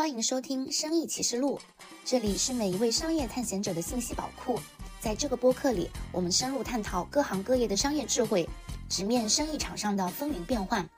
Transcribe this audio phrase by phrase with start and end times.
[0.00, 1.58] 欢迎收听《生意启示录》，
[2.06, 4.58] 这里是每一位商业探险者的信息宝库。
[4.98, 8.48] 在这个播客里，我们深入探讨各行各业的商业智慧，
[8.88, 10.88] 直面生意场上的风云变幻。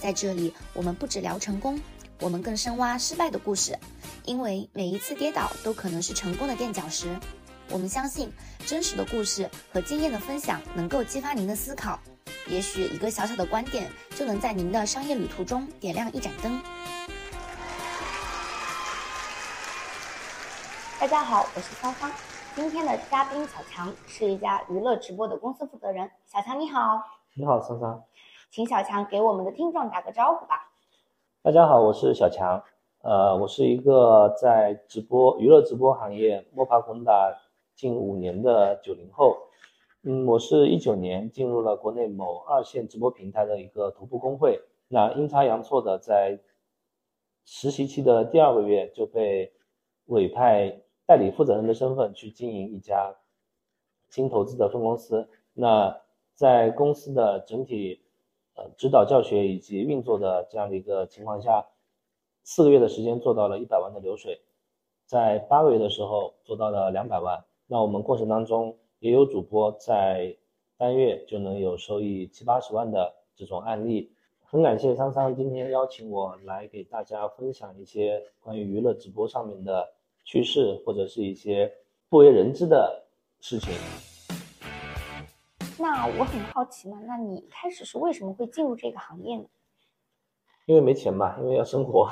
[0.00, 1.78] 在这里，我们不只聊成功，
[2.20, 3.78] 我们更深挖失败的故事，
[4.24, 7.14] 因为每一次跌倒都可能是成功的垫脚石。
[7.68, 8.32] 我们相信，
[8.66, 12.00] 真实的故事和经验的分享能够激发您的思考，
[12.48, 16.58] 也许一个小小的观点就能在您的商业旅途中点亮一盏灯。
[21.00, 22.10] 大家好，我是芳芳。
[22.56, 26.10] 今天的嘉宾小强是一家娱乐直播的公司负责人。
[26.26, 27.00] 小强你好，
[27.34, 28.02] 你好，桑桑，
[28.50, 30.72] 请小强给我们的听众打个招呼吧。
[31.40, 32.60] 大家好，我是小强，
[33.02, 37.32] 呃，我是一个在直播娱乐直播行业摸爬滚打
[37.76, 39.36] 近五年的九零后。
[40.02, 46.40] 嗯，我是一九年进入了国内某二线直播平台的一个头部工会，那阴差阳错的在
[47.44, 49.52] 实习期的第二个月就被
[50.06, 50.76] 委派。
[51.08, 53.16] 代理负责人的身份去经营一家
[54.10, 56.02] 新投资的分公司，那
[56.34, 58.02] 在公司的整体
[58.54, 61.64] 呃指导教学以及运作的这样的一个情况下，
[62.44, 64.42] 四个月的时间做到了一百万的流水，
[65.06, 67.42] 在八个月的时候做到了两百万。
[67.66, 70.36] 那我们过程当中也有主播在
[70.76, 74.12] 单月就能有收益七八十万的这种案例。
[74.44, 79.94] 很感谢桑桑今天邀请我来给大家分享一些关于娱乐直播上面的。
[80.28, 81.72] 趋势或者是一些
[82.10, 83.06] 不为人知的
[83.40, 83.72] 事情。
[85.78, 89.46] 那我很好奇嘛，那你开始是为什么会进入这个行业呢？
[90.66, 92.10] 因为没钱嘛，因为要生活，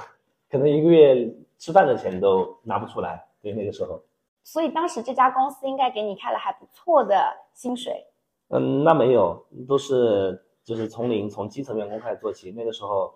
[0.48, 3.22] 可能一个月吃饭的钱都拿不出来。
[3.42, 4.02] 对，那个时候。
[4.42, 7.22] 所以当时这家公司应该给你开了还不错的
[7.52, 8.02] 薪水。
[8.48, 12.50] 嗯，那没有，都是就是从零从基层员工开始做起。
[12.52, 13.14] 那个时候，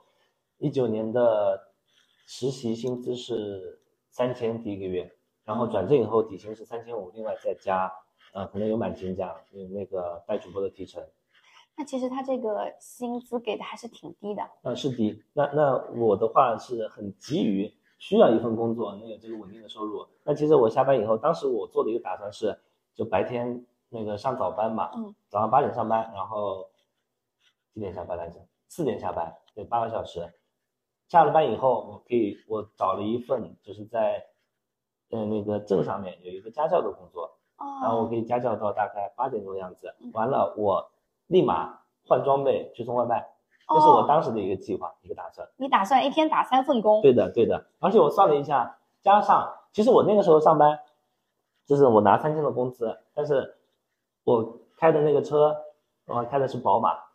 [0.58, 1.58] 一九年的
[2.26, 3.79] 实习薪资是。
[4.20, 5.10] 三千第一个月，
[5.46, 7.90] 然后转正以后底薪是三千五，另外再加，
[8.34, 11.02] 呃，可能有满勤奖，有那个带主播的提成。
[11.74, 14.42] 那其实他这个薪资给的还是挺低的。
[14.62, 15.24] 嗯，是低。
[15.32, 20.06] 那那我的话是很急于需要一份工作，能有这个稳定的收入。
[20.22, 22.60] 那其实我下班以后，当时我做的一个打算是，
[22.94, 26.68] 就白天那个上早班嘛，嗯，早上八点上班，然后
[27.72, 28.38] 几点下班来着？
[28.68, 30.30] 四点下班，对，八个小时。
[31.10, 34.24] 下了班以后，我可以我找了一份，就是在，
[35.10, 37.28] 在，那个镇上面有一个家教的工作，
[37.82, 39.92] 然后我可以家教到大概八点钟的样子。
[40.12, 40.88] 完了，我
[41.26, 43.26] 立马换装备去送外卖，
[43.66, 45.48] 这是我当时的一个计划，一个打算。
[45.56, 47.02] 你打算一天打三份工？
[47.02, 47.66] 对的，对的。
[47.80, 50.78] 而且我算了一下，加上其实我那个时候上班，
[51.66, 53.56] 就是我拿三千的工资，但是
[54.22, 55.56] 我开的那个车，
[56.06, 57.09] 我开的是宝马。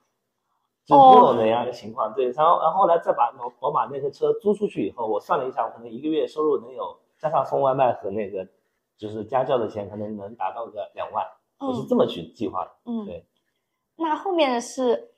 [0.86, 8.48] 就这种那样的情况，对，然后然后后来再把宝宝马那个车租出去以后，我算了一下，我可能一个月收入能有加上送外卖和那个
[8.96, 11.26] 就是家教的钱，可能能达到个两万，
[11.58, 12.72] 我是这么去计划的。
[12.86, 13.26] 嗯，对。
[13.96, 15.10] 那后面是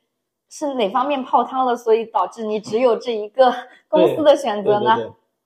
[0.47, 3.53] 是哪方面泡汤了，所以导致你只有这一个
[3.89, 4.95] 公司的选择呢？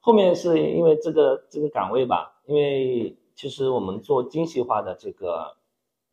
[0.02, 5.58] 后面是因为这个这个岗位吧，因为其实我们做精细化的这个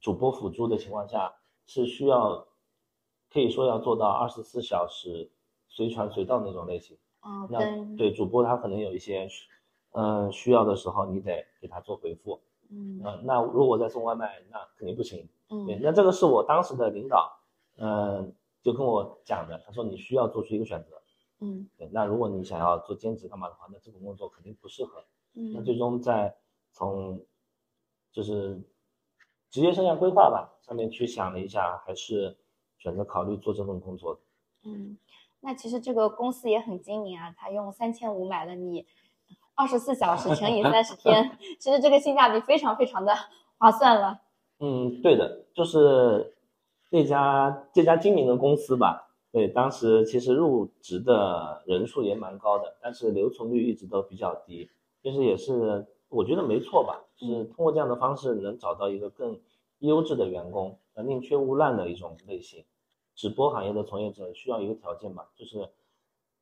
[0.00, 1.34] 主播辅助的情况下
[1.66, 2.46] 是需要。
[3.32, 5.30] 可以说要做到二十四小时
[5.68, 6.96] 随传随到那种类型。
[7.20, 7.58] 哦，那
[7.96, 9.28] 对主播他可能有一些，
[9.92, 12.40] 嗯，需要的时候你得给他做回复。
[12.70, 15.28] 嗯，那如果在送外卖，那肯定不行。
[15.50, 17.40] 嗯，对，那这个是我当时的领导，
[17.76, 21.02] 嗯，就跟我讲的，他说你需要做出一个选择。
[21.40, 25.04] 嗯，对，那如果你想要做兼职干嘛的话，那这份工作肯定不适合。
[25.34, 26.36] 嗯，那最终在
[26.70, 27.20] 从
[28.12, 28.62] 就是
[29.50, 32.38] 职业生涯规划吧上面去想了一下，还是。
[32.78, 34.20] 选择考虑做这份工作的，
[34.64, 34.96] 嗯，
[35.40, 38.86] 那其实这个公司也很精明啊，他用三千五买了你
[39.54, 43.12] 二十四小时乘以三十天， 其实这个性价比非常非常的
[43.58, 44.20] 划算了。
[44.60, 46.36] 嗯，对的，就是
[46.90, 54.70] 这家这家精明的公司吧，对，当时其实入职的人数也蛮高的，但是留存率一直都比较低，
[55.02, 59.38] 其实也是我觉得没错吧，是通过这样的方式能找到一个更
[59.78, 60.78] 优质的员工。
[60.94, 62.64] 呃宁缺毋滥的一种类型，
[63.14, 65.70] 直播行业的从业者需要一个条件吧，就是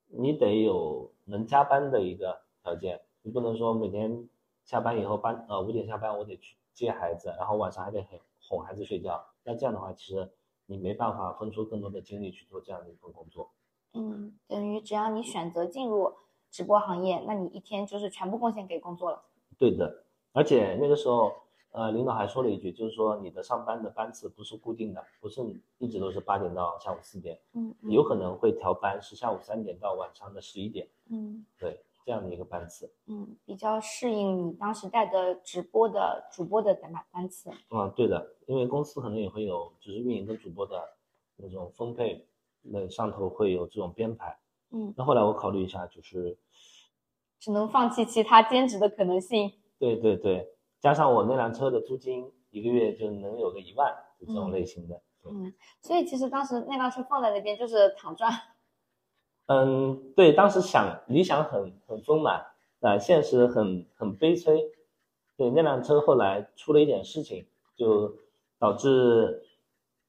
[0.07, 4.31] 你得有能加班的一个条件，你不能说每天
[4.65, 8.19] 下班以后八呃五点下班我得去接孩子，然后晚上还得哄
[8.49, 10.33] 哄孩子睡觉，那这样的话其实
[10.65, 13.51] 你没办法分出更多的精力去做这样的一份工作。
[13.93, 16.15] 嗯，等于只要你选择进入
[16.51, 19.23] 直播行业，那你一天就是全部贡献给工作了。
[19.59, 21.31] 对的，而且那个时候。
[21.77, 25.43] 呃，领导还说了一句，就是说你的上班的班次不是固定的，不是
[25.77, 32.91] 一直都是八点到下午四点，嗯，有可能会调班，是下午三点到晚上的十一点，嗯，对，这样的一个班次。
[33.09, 37.51] 嗯，比较适应你当时带的直播的主播的班班次。
[37.69, 40.83] 嗯，对的，因为公司可能也会有就是运营跟主播的
[41.37, 42.27] 那种分配，
[42.63, 44.39] 那上头会有这种编排。
[44.71, 46.39] 嗯，那后来我考虑一下，就是
[47.39, 49.53] 只能放弃其他兼职的可能性。
[49.79, 55.01] 对对对，加上我那辆车的租金一个月就能有个一万，就这种类型的。
[55.25, 58.31] 嗯，所以其实当时那辆车放在那边就是躺赚。
[59.47, 62.45] 嗯，对，当时想理想很很丰满，
[62.81, 64.61] 啊，现实很很悲催。
[65.37, 67.47] 对，那辆车后来出了一点事情，
[67.77, 68.13] 就
[68.59, 69.43] 导致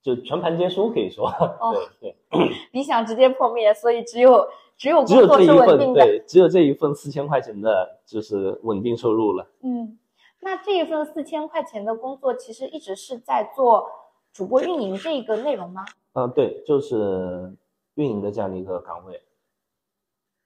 [0.01, 1.27] 就全盘皆输，可以说。
[1.27, 2.49] 哦，对对。
[2.71, 4.47] 理想直接破灭，所以只有
[4.77, 9.47] 只有只有这一份，的，对，只有这一份四千块钱的，就是稳定收入了。
[9.61, 9.97] 嗯，
[10.39, 13.89] 那这一份四千块钱的工作，其实一直是在做
[14.31, 15.83] 主播运营这个内容吗？
[16.13, 17.55] 嗯，对，就是
[17.95, 19.21] 运营的这样的一个岗位。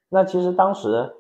[0.09, 1.13] 那其实当时，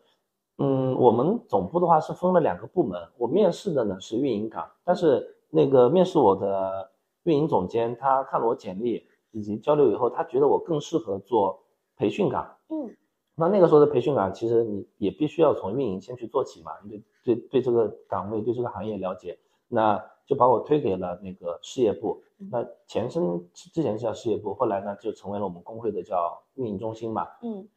[0.57, 6.91] 嗯，我们总部的话是分了两个部门，我面试的呢是运营岗，但是那个面试我的
[7.23, 11.63] 运营总监他看了我简历以及交流以后，他觉得我更适合做
[11.95, 12.57] 培训岗。
[12.69, 12.95] 嗯，
[13.35, 19.37] 那那个时候的培训岗，其实你也必须要从运营先去做起嘛，对对对，这个岗位对这个行业了解，
[19.67, 22.23] 那就把我推给了那个事业部。
[22.51, 27.27] 那前身之前是叫事业部，后来呢就成为了我们工会的叫运营中心嘛。
[27.43, 27.67] 嗯。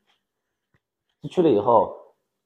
[1.31, 1.97] 去了以后，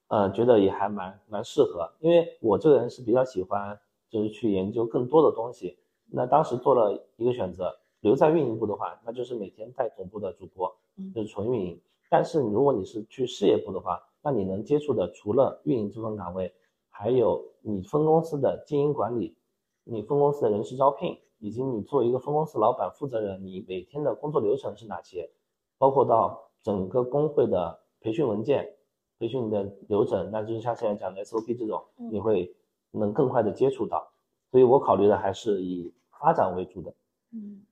[0.07, 3.79] 呃，觉得也还蛮蛮适合，因为我这个人是比较喜欢，
[4.09, 5.77] 就是去研究更多的东西。
[6.11, 10.73] 那当时做了一个选择，留在运营部的话，那就是每天带总部的主播，
[11.13, 11.79] 就是纯运营。
[12.09, 16.53] 但是如果你是去事业部的话，那你能接触的除了运营这份岗位，
[16.99, 19.37] 还有你分公司的经营管理，
[19.85, 25.31] 你分公司的人事招聘，以及你做一个分公司老板负责人，你每天的工作流程是哪些，
[25.77, 27.79] 包括到整个工会的。
[28.01, 28.77] 培训文件、
[29.19, 32.55] 培训的流程，那就是像现在讲的 SOP 这种，你会
[32.91, 34.09] 能更快的接触到。
[34.49, 36.93] 所以我考虑的还是以发展为主的。
[37.33, 37.65] 嗯，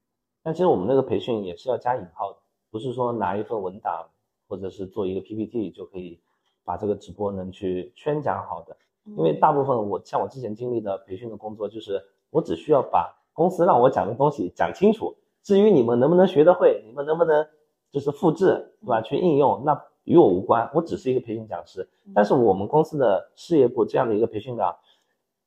[0.44, 2.40] 但其实我们那个培训也是要加引号的，
[2.70, 4.10] 不是说拿一份文档
[4.50, 6.20] 或者是做一个 PPT 就可以
[6.66, 8.76] 把这个直播能去宣讲好的。
[9.16, 17.48] 因为大部分我像我之前经历的培训的工作，就是我只需要把公司让我讲的东西讲清楚，至于你们能不能学得会，你们能不能
[17.92, 19.02] 就是复制，对吧？
[19.02, 19.82] 去应用那。
[20.08, 21.86] 与我无关，我只是一个培训讲师。
[22.16, 24.74] 但是我们公司的事业部这样的一个培训岗，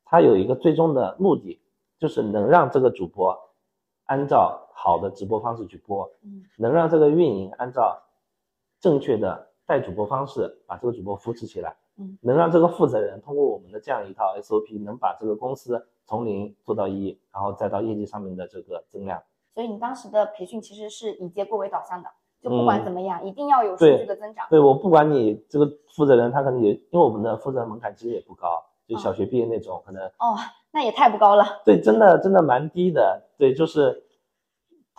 [0.05, 1.59] 它有一个最终的目的，
[1.99, 3.35] 就是能让这个主播
[4.05, 6.07] 按照好的直播方式去播，
[6.59, 8.03] 能让这个运营按照
[8.81, 11.75] 正确的带主播方式把这个主播扶持起来，
[12.23, 19.23] 能让这个负责人通过我们的这样一套 SOP，能把这个公司从零做到一，然后再到业绩上面的这个增量。
[19.55, 22.09] 所以你当时的培训其实是以结果为导向的。
[22.43, 24.47] 就不管怎么样，一定要有数据的增长。
[24.49, 28.59] 对我不管你这个负责人，他可能也因为我们的负责人门槛其实也不高，
[28.89, 30.35] 就小学毕业那种，可能哦，
[30.73, 31.45] 那也太不高了。
[31.67, 33.23] 对，真的真的蛮低的。
[33.37, 34.03] 对，就是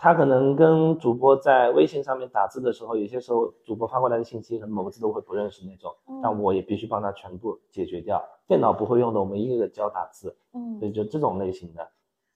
[0.02, 8.20] 他可能跟主播在微信上面打字的时候，有些时候主播发过来的信息，可能某个字都会不认识那种，但我也必须帮他全部解决掉。
[8.48, 10.36] 电脑不会用的，我们一个个教打字。
[10.54, 11.88] 嗯，对，就这种类型的。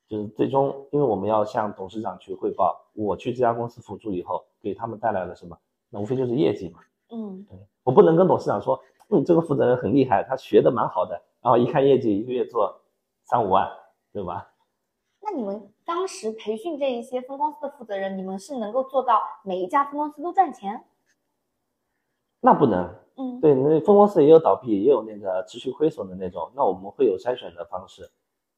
[0.07, 5.59] 就是最终，因为我们要向董事长去汇报，我去这家公司辅助以后，给他们带来了什么？
[5.91, 6.79] 那无非就是业绩嘛。
[7.11, 8.79] 嗯，对我不能跟董事长说，
[9.11, 12.81] 嗯，这个负责人很厉害，他学的蛮好的，然后一看业绩，一个月做
[13.25, 13.69] 三五万，
[14.13, 14.53] 对吧？
[15.29, 20.85] 那你们当时培训这一些分公司的负责人，你们是能够做到每一家分公司都赚钱？
[22.41, 22.95] 那不能。
[23.17, 28.09] 嗯，对，那分公司也有倒闭，也有那个持续亏损的那种，那我们会有筛选的方式，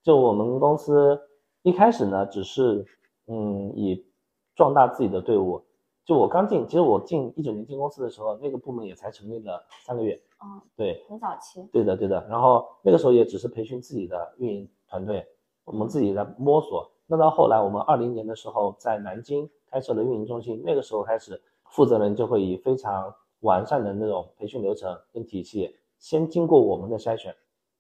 [0.02, 1.18] 就我们公司。
[1.62, 2.86] 一开始呢，只是
[3.26, 4.06] 嗯以
[4.54, 5.62] 壮大自己的队伍。
[6.04, 10.20] 就我刚进，其实我进一九年进公司的时候，那个部门也才成立了三个月。
[10.42, 11.62] 嗯，对，很早期。
[11.72, 12.26] 对的，对的。
[12.30, 15.26] 然后那个时候也只是培训自己的运营团队，
[15.68, 16.90] 我们自己在摸索。
[17.06, 27.34] 那到后来，我们二零年的时候在南京开设了运营中心，那个时候开始，负责人就会以非常完善的那种培训流程跟体系，先经过我们的筛选，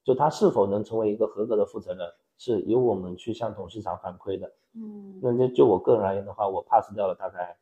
[0.04, 2.08] 就他是否能成为一个合格的负责人。
[2.40, 7.56] 是由我们去向董事长反馈的，嗯，那就就我个人而言的话，我 pass 掉了大概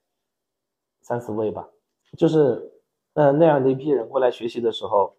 [1.00, 1.66] 三四位吧，
[2.18, 2.70] 就是，
[3.14, 5.14] 呃，那样的一批人过来学习的时候，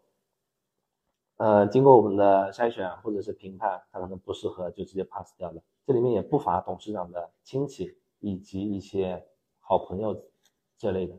[1.37, 5.61] 呃，经过我们的筛选或者是评判，他可能不适合，就直接 pass 掉了。
[5.85, 9.25] 这里面也不乏董事长的亲戚以及一些
[9.59, 10.23] 好朋友
[10.77, 11.15] 这类的。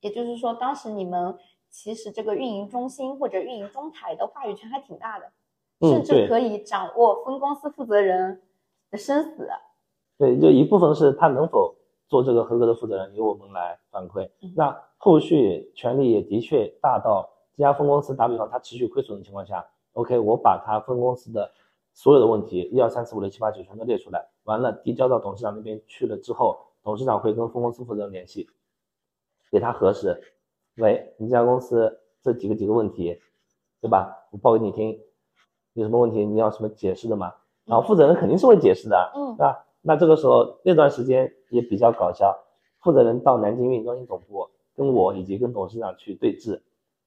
[0.00, 1.36] 也就是说，当时你们
[1.68, 5.32] 其实这个运营中心或者运营中台的话语权还挺大的。
[5.84, 8.40] 甚至可以掌握分公司负责人
[8.88, 9.48] 的生死。
[10.16, 11.74] 对，就一部分是他能否
[12.06, 14.30] 做这个合格的负责人，由我们来反馈。
[14.54, 21.50] 那后续权力也的确大到这家分公司打比方它持续亏损的情况下，OK，我把它分公司的
[21.92, 28.48] 所有的问题一二三四五六七八九全都列出来，完了递交到董事长那边去了之后，董事长会跟分公司负责人联系，
[29.50, 30.18] 给他核实，
[30.76, 33.20] 喂，你这家公司这几个几个问题，
[33.80, 34.26] 对吧？
[34.30, 34.98] 我报给你听，
[35.74, 37.34] 有什么问题你要什么解释的吗？
[37.66, 39.64] 然后负责人肯定是会解释的，嗯对吧？
[39.82, 42.34] 那这个时候那段时间也比较搞笑，
[42.80, 46.60] 负责人到南京运营中心总部跟我以及跟董事长去对峙，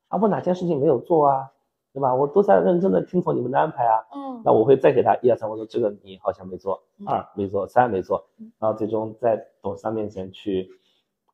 [0.07, 1.51] 啊，我哪件事情没有做啊，
[1.93, 2.13] 对吧？
[2.13, 10.69] 我都在认真的听从你们的安排啊，嗯那我会再给他一二三，我说这个你好像没做，嗯二没做，三没做嗯，然后最终在董事长面前去，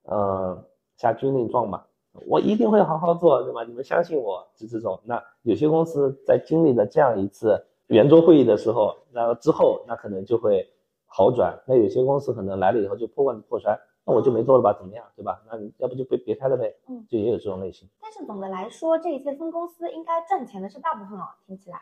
[0.03, 0.57] 呃，
[0.95, 1.83] 下军令状嘛，
[2.27, 3.63] 我一定会好好做，对吧？
[3.63, 4.99] 你们相信我，是这种。
[5.03, 10.65] 那有些公司在经历了这样一次圆桌会议的时候，那之后那可能就会
[11.05, 11.59] 好转。
[11.65, 13.77] 那有些公司可能来了以后就破罐子破摔，
[14.11, 15.41] 那我就没做了吧，怎么样，对吧？
[15.49, 17.87] 那你要不就别别开了呗，嗯就也有这种类型。
[18.01, 21.79] 但是总的来说，这一些分公司应该赚钱的是大部分哦，听起来。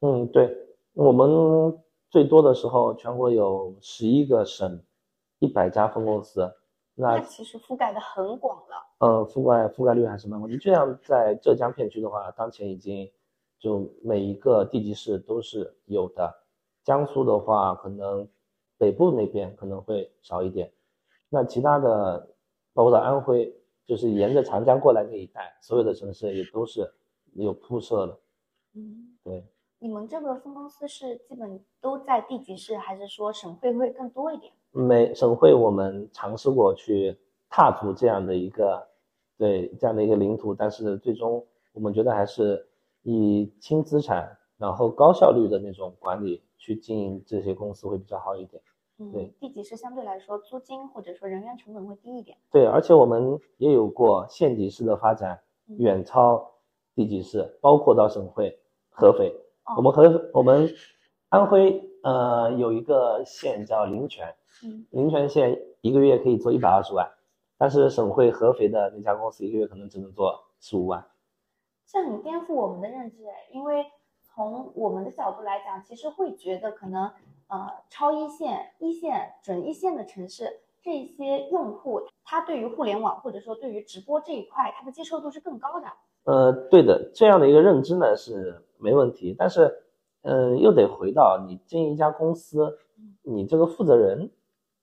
[0.00, 0.56] 嗯，对，
[0.92, 1.76] 我们
[2.10, 4.80] 最多的时候，全国有十一个省，
[5.40, 6.54] 一百家分公司，
[6.94, 8.76] 那那其实覆盖的很广了。
[8.98, 10.56] 呃覆盖覆盖率还是蛮广的。
[10.56, 13.10] 就像在浙江片区的话，当前已经
[13.58, 16.32] 就每一个地级市都是有的。
[16.84, 18.28] 江苏的话，可能
[18.76, 20.70] 北部那边可能会少一点，
[21.34, 22.30] 那其他的
[22.72, 23.52] 包括到安徽，
[23.84, 26.88] 就是沿着长江过来那一带，所有的城市也都是
[27.32, 28.18] 有铺设的。
[28.74, 29.44] 嗯，对。
[29.80, 34.52] 你们这个分公司是基本都在地级市，还是说省会会更多一点？
[34.70, 37.18] 没省会我们尝试过去
[37.50, 38.86] 踏足这样的一个，
[39.36, 42.66] 对这样的一个领土，但是最终我们觉得还是
[43.02, 48.62] 以轻资产，然后高效率的那种管理去经营这些公司会比较好一点。
[48.98, 52.38] 嗯对，地级市相对来说租金或者说人员成本会低一点。
[52.50, 56.52] 对，而且我们也有过县级市的发展，嗯远超
[56.94, 58.58] 地级市，包括到省会
[58.90, 59.34] 合肥。
[59.64, 60.68] 哦我们合我们
[61.30, 67.10] 安徽呃有一个县叫临泉，嗯临泉县一个月可以做一百二十万，
[67.58, 71.04] 但是省会合肥的那家公司一个月可能只能做十五万。
[71.86, 73.86] 这很颠覆我们的认知哎，因为
[74.22, 77.10] 从我们的角度来讲，其实会觉得可能
[77.48, 85.86] 呃超一线、一线、准一线的城市，这些用户他对于互联网或者说对于直播这一块，他的接受度是更高的。
[86.24, 89.70] 呃，对的，这样的一个认知呢是没问题，但是，
[90.22, 92.78] 嗯、又得回到你经营一家公司，
[93.22, 94.30] 你这个负责人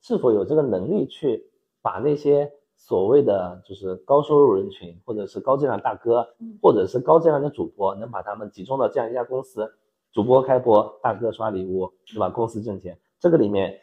[0.01, 1.49] 是否有这个能力去
[1.81, 9.73] 把那些所谓的就是高收入人群，或者是高质量大哥嗯，或者是高质量的主播，能把他们集中到这样一家公司，
[10.11, 12.29] 主播开播，大哥刷礼物，对吧？
[12.29, 13.79] 公司挣钱，这个里面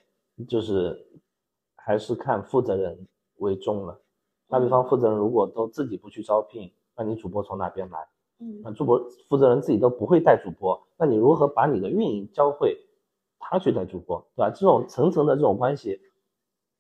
[0.47, 1.09] 就是
[1.77, 4.01] 还是看负责人为重了。
[4.47, 8.07] 打比方，负责人如果都自己不去招聘，那你主播从哪边来？
[8.41, 12.79] 嗯那主播负责人自己都不会带主播，那你如何把你的运营教会
[13.39, 14.51] 他去带主播，对吧？
[14.51, 16.01] 这种层层的这种关系，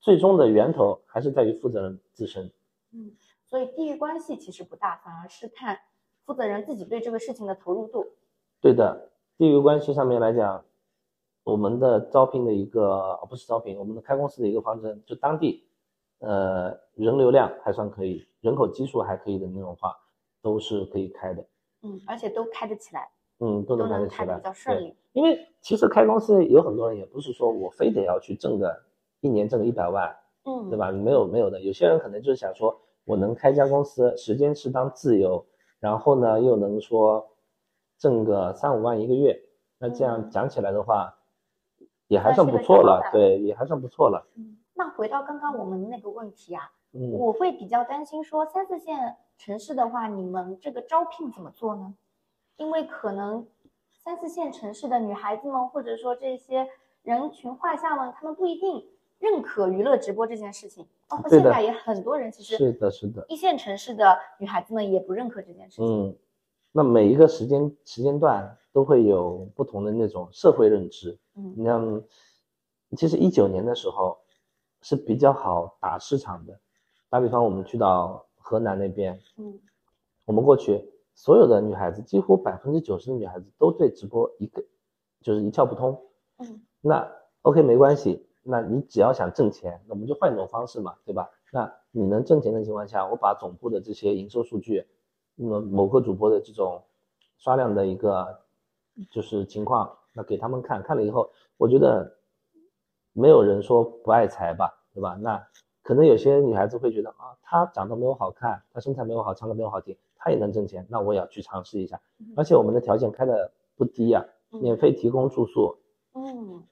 [0.00, 2.52] 最终的源头还是在于负责人自身。
[2.92, 3.10] 嗯，
[3.44, 5.78] 所以地域关系其实不大，反而是看
[6.24, 8.06] 负责人自己对这个事情的投入度。
[8.60, 10.64] 对的，地域关系上面来讲，
[11.44, 15.64] 我们的招聘的一个哦不是招聘，我们的开公司的一个方针，就当地，
[16.18, 19.96] 呃，人流量还算可以，人口基数还可以的那种话，
[20.42, 21.46] 都是可以开的。
[21.82, 24.92] 嗯，而且都开得起来，嗯，都都能开得起来，比较顺利。
[25.12, 28.76] 因为其实开公司有很多人也不是说我非得要去挣个
[29.20, 30.12] 一年挣个一百万，
[30.46, 30.76] 嗯，对？
[30.76, 30.90] 吧？
[30.90, 35.46] 没有没有的，有些人可能就是想说，我能开家公司，时间适当自由，
[35.78, 37.24] 然后呢又能说
[37.98, 39.42] 挣个三五万一个月，
[39.78, 41.14] 那这样嗯讲起来的话，
[42.06, 44.26] 也还算不错了，对，也还算不错了。
[44.36, 51.94] 嗯，那回到刚刚我们那个问题啊，嗯，我会比较担心说三四线城市的话，你们这个招聘怎么做呢？
[52.56, 53.46] 因为可能
[53.92, 56.68] 三四线城市的女孩子们，或者说这些
[57.02, 58.86] 人群画像们，他们不一定
[59.18, 60.86] 认可娱乐直播这件事情。
[61.08, 65.86] 包括现在也很多人其实是的，是的，一线城市的女孩子们也不认可这件事情。
[65.86, 66.16] 嗯，
[66.72, 71.18] 那每一个时间时间段都会有不同的那种社会认知。
[71.36, 72.02] 嗯你像，
[72.96, 74.18] 其实一九年的时候
[74.82, 76.58] 是比较好打市场的。
[77.08, 79.58] 打比方，我们去到河南那边，嗯
[80.26, 80.84] 我们过去
[81.14, 84.62] 所有的女孩子，几乎百分之九十的女孩子都对直播一个
[85.22, 86.00] 就是一窍不通。
[86.38, 87.10] 嗯那
[87.42, 91.28] OK 没关系，那你只要想挣钱，那我们就换一种方式嘛，对吧？
[91.50, 94.86] 那你能挣钱的情况下，我把总部的这些营收数据，
[95.40, 96.82] 那么某个主播的这种
[97.38, 98.40] 刷量的一个
[99.08, 102.18] 就是情况，那给他们看看了以后，我觉得
[103.12, 105.14] 没有人说不爱财吧，对吧？
[105.20, 105.40] 那
[105.82, 112.00] 可能有些女孩子会觉得啊，她长得没有好看，她身材没有好，唱歌没有好听，她也能挣钱，那我也要去尝试一下。
[112.36, 115.78] 而且我们的条件开的不低呀，免费提供住宿，
[116.14, 116.64] 嗯，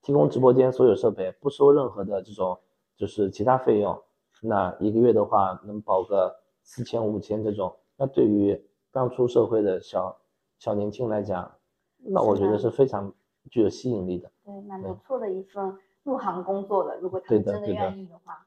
[0.00, 2.58] 提供直播间所有设备，不收任何的这种
[2.96, 4.02] 就是其他费用。
[4.40, 8.60] 那一个月的话能保个四千五千这种，那对于
[8.90, 10.18] 刚出社会的小
[10.58, 11.56] 小年轻来讲，
[11.98, 13.12] 那我觉得是非常
[13.50, 14.30] 具有吸引力的。
[14.44, 18.46] 对，蛮不错的一份入行工作的，如果他真的愿意的话。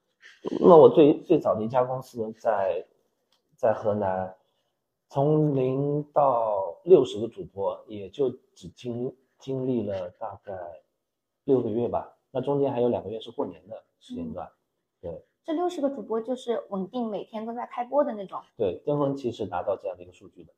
[0.60, 2.86] 那我最最早的一家公司在
[3.56, 4.36] 在河南，
[5.10, 10.54] 从零到六十个主播，也就只经经历了大概
[11.46, 12.18] 六个月吧。
[12.32, 14.50] 那中间还有两个月是过年的时间段。
[15.02, 20.52] 对这六十个主播就是稳定每天都在开播的那种，对，巅峰期是达到这样的一个数据的。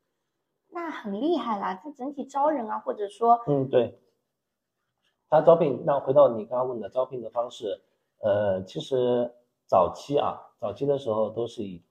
[0.69, 1.75] 那很厉害啦。
[1.75, 3.99] 他整体招人啊，或者说，嗯，对。
[5.29, 7.83] 他招聘，那回到你刚刚问的招聘的方式，
[8.17, 9.31] 呃，其实
[9.67, 11.83] 早期啊，早期的时候都是以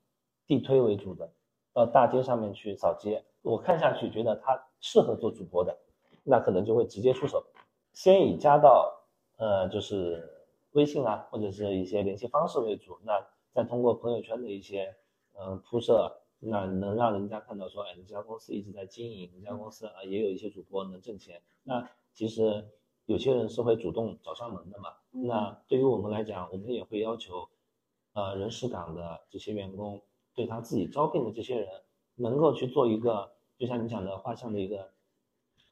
[0.49, 1.31] 地推为主的，
[1.73, 3.25] 到大街上面去扫街。
[3.43, 5.79] 我看下去觉得他适合做主播的，
[6.25, 7.45] 那可能就会直接出手，
[7.93, 8.93] 先以加到
[9.37, 10.38] 呃就是
[10.79, 14.95] 微信啊或者是一些联系方式为主，那再通过朋友圈的一些
[15.35, 21.43] 嗯、呃铺设，那能让人家看到说，哎，这家公司一直在经营，这家公司啊也有一些主播能挣钱。
[21.65, 22.65] 那其实
[23.07, 24.91] 有些人是会主动找上门的嘛。
[25.13, 27.49] 嗯那对于我们来讲，我们也会要求，
[28.13, 30.01] 呃，人事岗的这些员工
[30.33, 31.69] 对他自己招聘的这些人，
[32.15, 34.93] 能够去做一个，就像你讲的画像的一个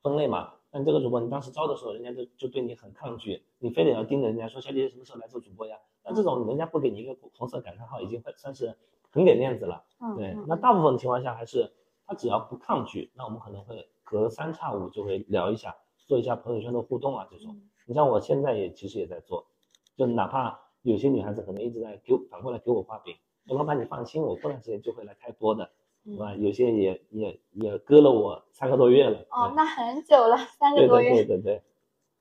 [0.03, 0.55] 分类嘛。
[0.77, 5.79] 但这个主播你当时招的时候，人家就就对你很抗拒，你非得要盯着人家说小姐姐什么时候来做主播呀？
[6.05, 8.77] 那这种人家不给你一个红色感叹号，已经会算是
[9.11, 9.83] 很给面子了。
[10.03, 11.73] 嗯，对嗯，那大部分情况下还是
[12.07, 15.75] 他只要不抗拒，那我们可能会隔三差五就会聊一下，
[16.07, 17.55] 做一下朋友圈的互动啊这种。
[17.55, 19.47] 嗯你像我现在也其实也在做，
[19.97, 23.15] 就哪怕有些女孩子可能一直在给我反过来给我画饼，
[23.47, 25.71] 说老板你放心，我过段时间就会来开播的，
[26.07, 26.35] 对吧？
[26.37, 29.19] 有些也也也割了我三个多月了。
[29.31, 31.11] 哦，那很久了，三个多月。
[31.11, 31.63] 对对对，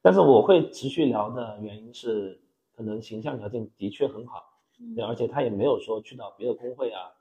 [0.02, 2.42] 但是我会持续聊的原因是，
[2.76, 4.44] 可能形象条件的确很好，
[4.80, 7.14] 嗯对，而且他也没有说去到别的工会啊，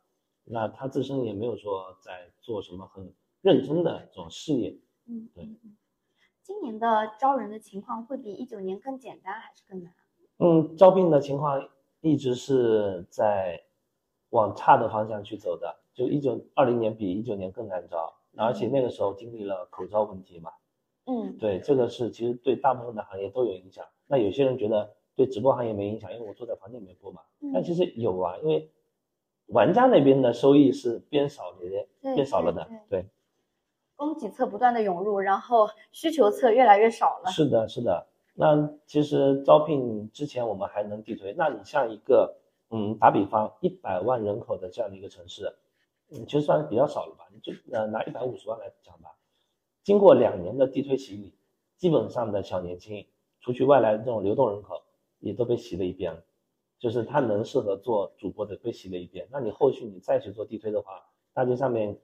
[0.44, 4.74] 那他自身也没有说在做什么很认真的这种事业。
[5.06, 5.46] 嗯，对
[6.42, 9.92] 今年的招人的情况会比一九年更简单还是更难？
[10.38, 11.68] 嗯，招聘的情况
[12.00, 13.62] 一直是在
[14.30, 20.50] 往差的方向去走的，就一九二零年比一九年更难招，而且那个时候经历了口罩问题嘛，
[21.06, 23.84] 嗯，对，这个是其实对大部分的行业都有影响。
[24.06, 27.22] 那有些人觉得对直播行业没影响，因为我坐在房间里面播嘛。
[27.52, 28.70] 但嗯其实有啊，因为
[29.46, 33.02] 玩家那边的收益是变少的，变少了的对。
[33.02, 33.08] 对，
[33.94, 37.30] 供给侧不断的涌入，然后需求侧越来越少了。
[37.30, 38.06] 是的，是的。
[38.34, 42.36] 那其实招聘之前我们还能地推，那你像一个
[42.70, 45.54] 嗯，打比方一百万人口的这样的一个城市，
[46.14, 47.26] 嗯，其实算是比较少了吧？
[47.32, 49.16] 你就呃拿一百五十万来讲吧，
[49.82, 51.34] 经过两年的地推洗礼，
[51.76, 53.06] 基本上的小年轻，
[53.40, 54.82] 除去外来的这种流动人口，
[55.18, 56.22] 也都被洗了一遍了。
[56.78, 61.98] 就是他能适合做主播的被洗了一遍，那你后续你再去做地推的话，大街上面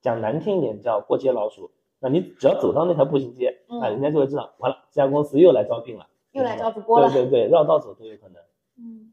[0.00, 7.10] 讲难听一点叫过街老鼠，那你只要走到那条步行街，嗯那人家就会知道，完了这家公司又来招聘了，又来招主播了。
[7.10, 8.40] 对对对，绕道走都有可能。
[8.78, 9.12] 嗯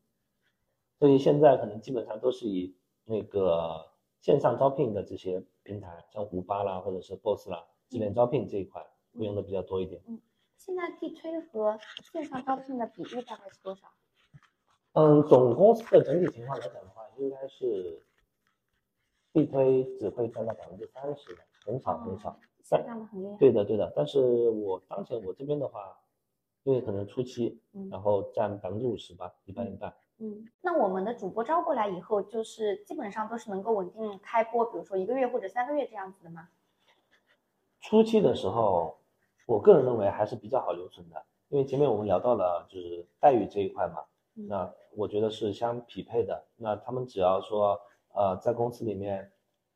[1.00, 3.88] 所以现在可能基本上都是以那个
[4.24, 8.82] 线上招聘的这些平台，像五八啦或者是 Boss 啦，智联招聘这一块
[9.14, 10.02] 会用的比较多一点。
[10.56, 11.78] 现在地推和
[12.10, 13.86] 线上招聘的比例大概是多少？
[14.94, 18.02] 嗯，总公司的整体情况来讲的话，应该是
[19.34, 22.40] 地推只会占到百分之三十的，很少很少。
[22.62, 23.36] 下降的很厉害。
[23.38, 26.00] 对的对的，但是我当前我这边的话，
[26.64, 29.94] 因为可能初期，嗯然后占百分之五十吧，一半一半。
[30.24, 36.48] 嗯，那我们的主播招过来以后，就是基本上都是能够稳定开播，比如说一个月或者三个月这样子的吗？
[37.82, 38.98] 初期的时候，
[39.46, 44.06] 我个人认为还是比较好留存的，因为前面我们聊到了就是待遇这一块嘛，
[44.36, 46.42] 嗯那我觉得是相匹配的。
[46.56, 47.78] 那他们只要说
[48.16, 49.30] 呃在公司里面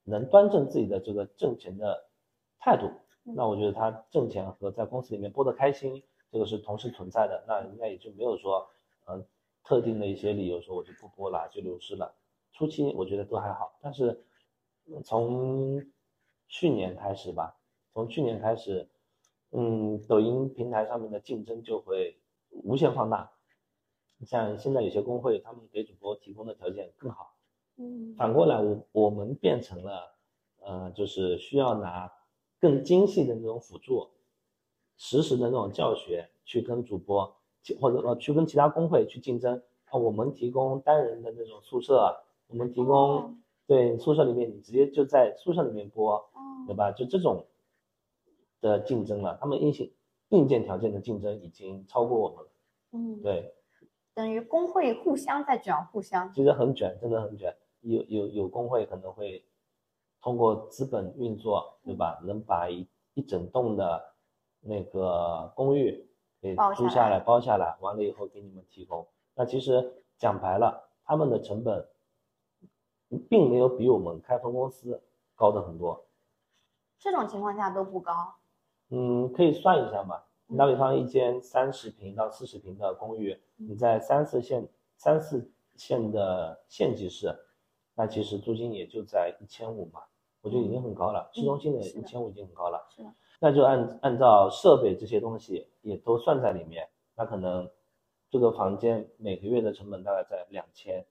[0.05, 2.07] 能端正自己的这个挣钱的
[2.57, 2.87] 态度，
[3.25, 7.43] 嗯那我觉得他挣钱和在公司里面播得开心，这个是同时存在的。
[7.45, 8.65] 那应该也就没有说
[9.07, 9.25] 嗯、呃
[9.67, 12.15] 特定的一些理由说我就不播了就流失了。
[12.53, 14.23] 初期我觉得都还好，但是
[14.85, 15.85] 呃从
[16.47, 17.57] 去年开始吧，
[17.91, 18.87] 从去年开始，
[19.51, 22.17] 嗯，抖音平台上面的竞争就会
[22.49, 23.29] 无限放大。
[24.25, 27.35] 像现在有些工会，他们给主播提供的条件更好，
[27.75, 30.15] 嗯反过来我我们变成了，
[30.61, 32.09] 呃，就是需要拿
[32.57, 34.07] 更精细的那种辅助，
[34.95, 37.36] 实时的那种教学去跟主播，其
[37.75, 39.97] 或者说去跟其他工会去竞争啊。
[39.97, 42.15] 我们提供单人的那种宿舍，
[42.47, 43.33] 我们提供哦
[43.65, 46.23] 对，宿舍里面你直接就在宿舍里面播，哦
[46.65, 46.91] 对吧？
[46.91, 47.45] 就这种
[48.61, 49.91] 的竞争了，他们硬性
[50.29, 52.51] 硬件条件的竞争已经超过我们了。
[52.91, 53.53] 嗯，对，
[54.13, 56.31] 等于工会互相在卷互相。
[56.33, 57.55] 其实很卷，真的很卷。
[57.81, 59.45] 有有有工会可能会
[60.21, 62.19] 通过资本运作，对吧？
[62.25, 64.01] 能把一一整栋的
[64.61, 66.05] 那个公寓
[66.41, 69.07] 给包租下来、包下来，完了以后给你们提供。
[69.35, 71.87] 那其实讲白了，他们的成本
[73.29, 75.01] 并没有比我们开分公司
[75.35, 76.05] 高的很多。
[76.99, 78.35] 这种情况下都不高。
[78.89, 80.23] 嗯，可以算一下嘛。
[80.47, 87.35] 你打比方，一间三十平到四十平的公寓，你在三四线、三四线的县级市，
[87.95, 90.03] 那其实租金也就在一千五嘛，
[90.41, 91.29] 我觉得已经很高了。
[91.33, 92.87] 市中心的一千五已经很高了。
[92.89, 93.13] 是的。
[93.39, 97.69] 那就按按照设备这些东西也都算在里面，那可能
[98.29, 101.05] 这个房间每个月的成本大概在两千，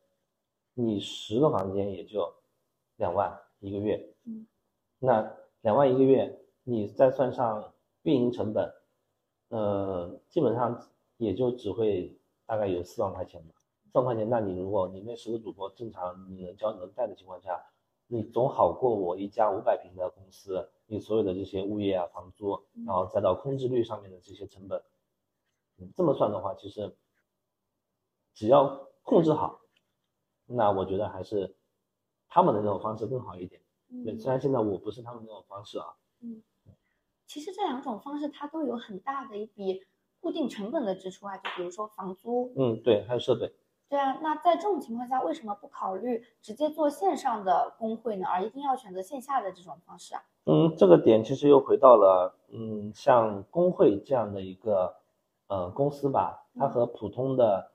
[0.74, 2.34] 你十个房间也就
[2.96, 4.14] 两万一个月。
[4.24, 4.46] 嗯。
[4.98, 8.72] 那两万一个月，你再算上运营成本，
[9.48, 13.54] 呃，基本上也就只会大概有四万块钱吧。
[13.92, 17.64] 四万块钱，那你如果你那十个主播正常你能交能带的情况下，
[18.08, 24.82] 你总好过我一家五百平的公司，你所有的这些物业啊、房租，然后再到空置率上面的这些成本，
[25.78, 26.96] 嗯，这么算的话，其实
[28.34, 29.60] 只要控制好，
[30.46, 31.56] 那我觉得还是
[32.28, 33.60] 他们的那种方式更好一点。
[34.04, 35.96] 对，嗯虽然现在我不是他们那种方式啊，
[37.26, 39.84] 其实这两种方式它都有很大的一笔
[40.20, 42.52] 固定成本的支出啊，就比如说房租。
[42.56, 43.52] 嗯，对，还有设备。
[43.88, 48.26] 对啊，那在这种情况下，为什么不考虑直接做线上的工会呢？
[48.28, 50.22] 而一定要选择线下的这种方式啊？
[50.48, 54.94] 嗯，这个点其实又回到了，嗯，像工会这样的一个
[55.48, 57.72] 呃公司吧，它和普通的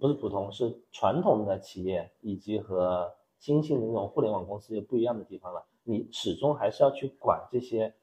[0.00, 5.66] 不是普通，是传统的企业以及和新兴的那种互联网公司有不一样的地方了。
[5.82, 7.94] 你始终还是要去管这些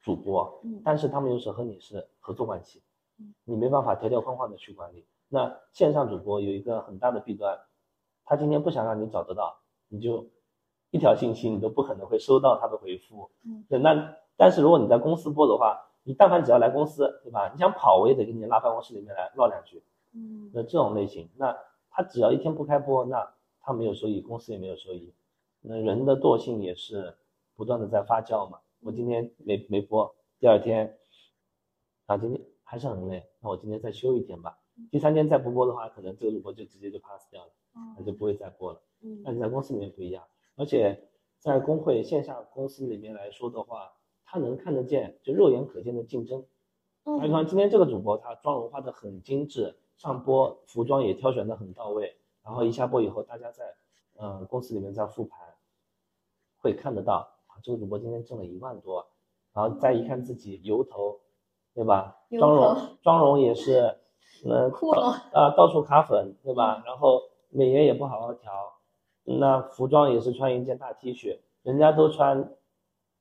[0.00, 2.82] 主播，嗯但是他们又是和你是合作关系
[3.18, 5.06] 嗯，你没办法条条框框的去管理。
[5.28, 7.58] 那线上主播有一个很大的弊端，
[8.24, 10.26] 他今天不想让你找得到，你就
[10.92, 13.28] 一条信息你都不可能会收到他的回复。
[13.44, 17.50] 嗯，对，那但是如果你在公司播的话，你但凡只要来公司，对吧？
[17.52, 19.82] 你想跑我也得给你拉办公室里面来唠两句。
[20.14, 21.56] 嗯那这种类型，那
[21.90, 25.12] 他只要一天不开播，那他没有收益，公司也没有收益。
[25.62, 27.16] 那人的惰性也是
[27.56, 28.58] 不断的在发酵嘛。
[28.82, 30.98] 我今天没没播，第二天，
[32.06, 34.58] 啊，今天还是很累，那我今天再休一天吧。
[34.90, 37.50] 第三天再不播的话，可能这个主播就直接就 pass 掉了，
[37.96, 38.82] 那就不会再播了。
[39.02, 40.22] 嗯但是在公司里面不一样，
[40.56, 43.92] 而且在工会线下公司里面来说的话，
[44.24, 46.44] 他能看得见，就肉眼可见的竞争。
[47.04, 53.74] 嗯比嗯方，今天这个主播他妆容化的很精致，上播服装也挑选的很到位，然后一下播以后，大家在
[54.16, 55.38] 呃公司里面在复盘，
[56.58, 59.04] 会看得到啊，这个主播今天挣了一万多，
[59.52, 61.18] 然后再一看自己油头，
[61.74, 62.16] 对吧？
[62.38, 63.96] 妆容妆容也是，
[64.44, 65.00] 呃， 窟窿
[65.32, 66.84] 啊到处卡粉，对吧？
[66.86, 68.52] 然后美颜也不好好调，
[69.24, 72.54] 那服装也是穿一件大 T 恤，人家都穿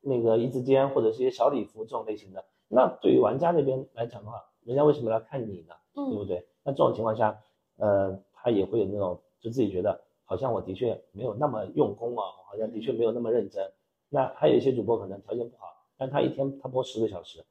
[0.01, 2.43] 那个一字肩或者是一些小礼服这种类型的。
[2.67, 5.75] 那对于玩家那边来讲的话，人家为什么要看你呢？
[5.93, 6.47] 对不嗯对？
[6.63, 7.37] 那这种情况下，
[7.77, 13.69] 呃，他也会有那种就自己觉得好像我的确没有那么用功啊，好像的确没有那么认真。
[14.09, 17.45] 那还有一些主播可能条件不好，但他一天他播十个小时，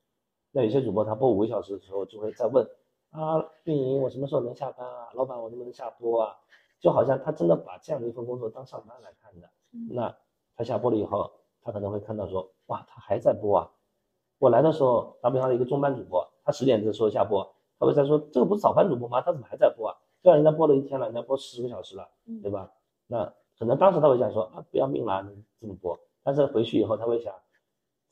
[0.52, 2.66] 那有些主播他播五个小时的时候就会在问
[3.10, 5.10] 啊，运营我什么时候能下班啊？
[5.14, 6.36] 老板我能不能下播啊？
[6.80, 9.48] 就好像他真的把这样的一份工作当上班来看的。
[9.72, 10.16] 嗯那
[10.56, 11.30] 他下播了以后，
[11.62, 13.70] 他可能会看到说，哇，他还在播啊！
[14.38, 19.20] 我来的时候，打比方的一个中班主播，他十点的时候下播，他会在说，这个不是早班主播吗？
[19.20, 19.96] 他怎么还在播啊？
[20.22, 22.72] 虽然人家播了一天了，人家播十个小时了，嗯对吧？
[23.06, 23.24] 那
[23.58, 25.98] 可能当时他会想说啊，不要命了，你这么播。
[26.22, 27.34] 但是回去以后他会想，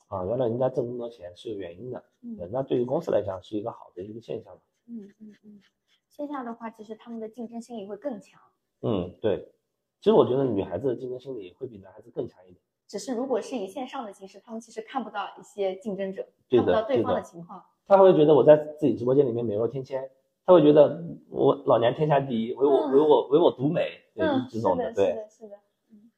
[0.07, 2.03] 啊，原来人家挣那么多钱是有原因的。
[2.21, 4.57] 嗯那对于公司来讲是一个好的一个现象。
[4.87, 5.61] 嗯嗯嗯，
[6.07, 8.41] 线下的话，其实他们的竞争心理会更强。
[8.81, 9.51] 嗯，对。
[9.99, 12.61] 其实我觉得女孩子的竞争心理会比男孩子更强一点。
[12.87, 17.63] 只是如果是以线上的形式，他们其实看不到一些竞争者，看不到对方的情况。
[17.85, 20.09] 他会觉得我在自己直播间里面美若天仙，
[20.45, 24.95] 他会觉得我老娘天下第一，唯我嗯唯我唯我独美，对，嗯，这种是的，是。
[24.95, 25.55] 的，是的。
[25.91, 26.09] 嗯，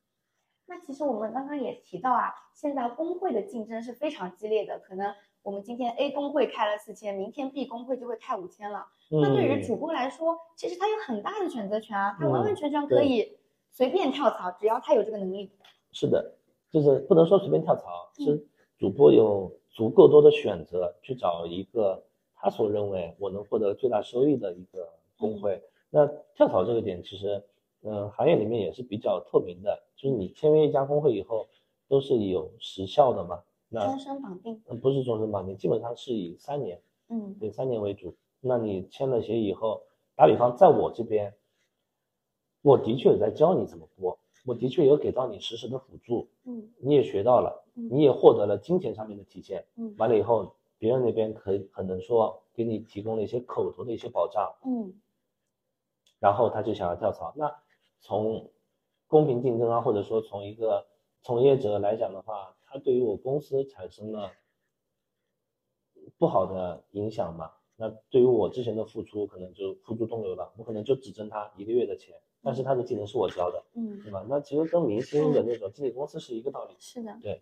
[0.68, 8.86] 那其实我们刚刚也提到啊，现在工会的竞争是非常激烈的，可能我们今天 A 工会开了四千，明天 B 工会就会开五千了。
[9.10, 13.38] 那对于嗯，主播来说，其实他有很大的选择权啊，他完完嗯全全可以
[13.72, 15.52] 随便跳槽，只要他有这个能力。
[15.92, 16.36] 是的，
[16.72, 22.04] 就是不能说随便跳槽，嗯是主播有足够多的选择去找一个
[22.36, 25.62] 他所认为我能获得最大收益的一个工会。
[25.90, 27.44] 那跳槽这个点，其实
[27.82, 31.48] 嗯，行业里面也是比较透明的，就是你签约一家工会以后
[31.90, 33.42] 都是有时效的嘛。
[33.74, 34.62] 那终身绑定。
[34.68, 38.16] 嗯，不是终身绑定，基本上是以三年，嗯对，三年为主。
[38.42, 39.82] 那你签了协议以后，
[40.16, 41.34] 打比方，在我这边，
[42.62, 49.66] 我的确有在教你怎么播，我的确有给到你实时的辅助，嗯你也学到了，嗯你也获得了金钱上面的体现。
[49.78, 54.94] 嗯完了以后，别人那边可以可能说给你提供了一些口头的一些保障，嗯
[56.20, 57.32] 然后他就想要跳槽。
[57.36, 57.56] 那
[58.00, 58.50] 从
[59.08, 60.88] 公平竞争啊，或者说从一个
[61.22, 64.32] 从业者来讲的话，他对于我公司产生了
[66.18, 67.52] 不好的影响嘛？
[67.76, 74.26] 那对于我之前的付出，可能就付诸东流了，我可能就只挣他一个月的钱，但是他的技能是我教的，嗯，对吧？
[74.30, 76.76] 那其实跟明星的那种经纪公司是一个道理。
[76.80, 77.18] 是的。
[77.22, 77.42] 对，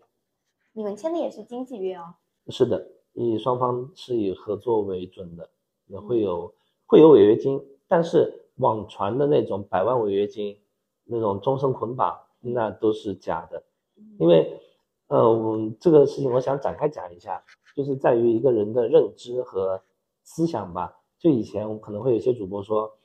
[0.72, 2.14] 你们签的也是经纪约哦。
[2.48, 5.48] 是的，以双方是以合作为准的，
[5.86, 6.52] 也会有
[6.86, 10.58] 会有违约金，但是网传的那种百万违约金，
[11.04, 13.62] 那种终身捆绑，那都是假的。
[14.18, 14.58] 因为，
[15.10, 17.42] 呃，我这个事情我想展开讲一下，
[17.74, 19.82] 就是在于一个人的认知和
[20.22, 20.96] 思想吧。
[21.18, 22.96] 就以前我可能会有些主播说，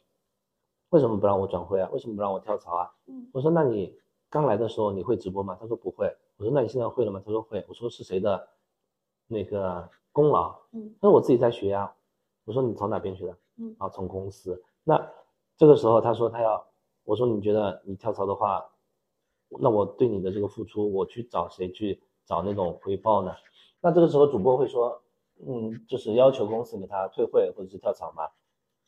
[0.89, 1.89] 为什么不让我转会啊？
[1.91, 2.91] 为什么不让我跳槽啊？
[3.08, 3.98] 嗯我说那你
[4.30, 5.58] 刚来的时候你会直播吗？
[5.60, 6.15] 他说不会。
[6.38, 7.20] 我说那你现在会了吗？
[7.26, 7.65] 他说会。
[7.68, 8.48] 我说是谁的
[9.26, 10.56] 那个功劳？
[10.74, 11.91] 嗯他说我自己在学呀。
[12.44, 13.38] 我说你从哪边学的？
[13.58, 14.62] 嗯啊，从公司。
[14.84, 15.12] 那
[15.58, 16.63] 这个时候他说他要，
[17.04, 18.63] 我说你觉得你跳槽的话，
[19.60, 23.34] 那我对你的这个付出，我去找谁去找那种回报呢？
[23.81, 25.01] 那这个时候主播会说，
[25.45, 28.23] 嗯，就是要求公司给他退会或者是跳槽嘛。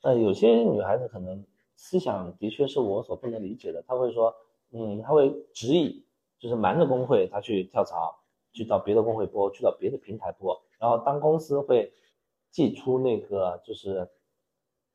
[0.01, 4.33] 那，有些女孩子可能思想的确是我所不能理解的，她会说，
[4.71, 6.05] 嗯，她会执意
[6.39, 8.15] 就是瞒着工会，她去跳槽，
[8.53, 11.91] 去找别的工会播，去找别的平台播，然后当公司会
[12.51, 14.09] 寄出那个就是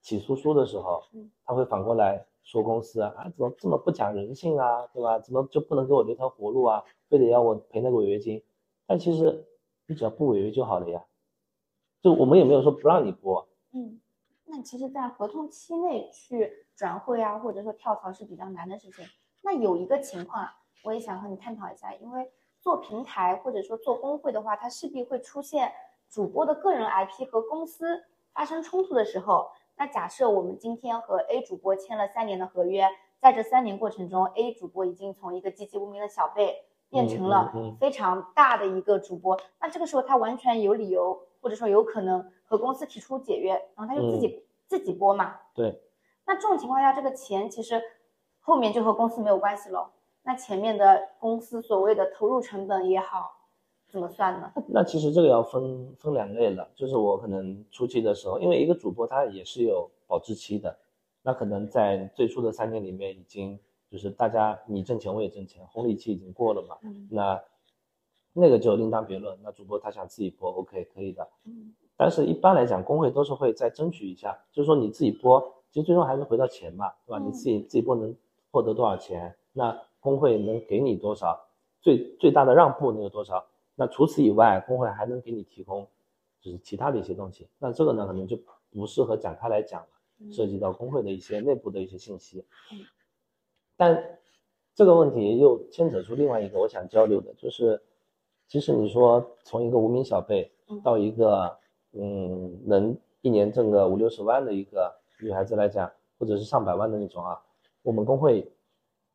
[0.03, 5.19] 起诉书的时候嗯，他会反过来说公司啊，啊怎么这么不讲人性啊，对吧？
[5.21, 6.85] 怎么就不能给我留条活路啊？
[7.09, 8.43] 非得要我赔那个违约金？
[8.85, 9.47] 但其实
[9.87, 11.05] 你只要不违约就好了呀，
[12.03, 14.01] 就我们也没有说不让你播，嗯，
[14.45, 19.07] 那其实，在合同期内去转会啊，或者说跳槽是比较难的事情。
[19.41, 22.29] 那有一个情况啊，我也想和你探讨一下，因为
[22.61, 25.73] 做平台或者说做工会的话，它势必会出现
[26.11, 29.47] 主播的个人 IP 和公司发生冲突的时候。
[29.77, 32.89] 那假设我们今天和 A 主播签了三年的合约，
[33.21, 45.37] 在这三年过程中，A 主播已经从一个籍籍无名的小辈变成了非常大的一个主播，那这个时候他完全有理由或者说有可能和公司提出解约，然后他就自己、自己播嘛。
[45.55, 45.83] 对，
[46.27, 47.83] 那这种情况下，这个钱其实
[48.41, 49.91] 后面就和公司没有关系了。
[50.25, 53.37] 那前面的公司所谓的投入成本也好，
[53.93, 54.51] 怎么算呢？
[54.69, 60.75] 那其实这个要分分两类了，就是我可能初期的时候，因为一个主播他也是有保质期的，
[61.23, 63.59] 那可能在最初的三年里面已经
[63.91, 67.43] 就是大家你挣钱我也挣钱，红利期已经过了嘛，嗯那
[68.33, 69.39] 那个就另当别论。
[69.43, 75.39] 那主播他想自己播，OK 可以的，嗯但是一般来讲，工会都是会再争取一下，就是说你自己播，
[75.71, 77.19] 其实最终还是回到钱嘛，对吧？
[77.19, 78.17] 嗯你自己自己播能
[78.51, 81.39] 获得多少钱，那工会能给你多少，
[81.83, 83.45] 最最大的让步能有多少？
[83.75, 85.89] 那除此以外，工会还能给你提供
[86.41, 87.49] 就是其他的一些东西。
[87.59, 88.39] 那这个呢，可能就
[88.71, 92.45] 不适合展开来讲了，涉及到工会的一些内部的一些信息。
[92.73, 92.79] 嗯
[93.75, 94.19] 但
[94.75, 97.83] 这个问题又牵扯出另外一个我想交流的，就是
[98.47, 101.59] 其实你说从一个无名小辈嗯到一个
[101.93, 107.43] 嗯能一年挣个五六十万的一个女孩子来讲，或者是上百万的那种啊，
[107.83, 108.53] 我们工会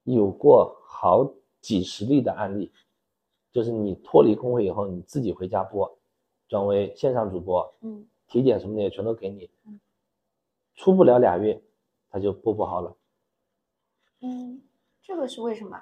[0.03, 2.71] 有过好几十例的案例，
[3.57, 5.97] 就是你脱离工会以后，你自己回家播，
[6.47, 9.79] 转为线上主播，嗯体检什么的也全都给你嗯，
[10.75, 11.59] 出不了俩月，
[12.11, 12.95] 他就播不好了。
[14.21, 14.61] 嗯，
[15.01, 15.75] 这个是为什么？